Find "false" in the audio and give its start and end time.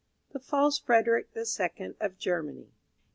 0.39-0.79